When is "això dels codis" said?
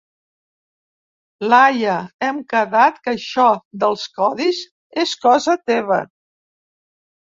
3.17-4.63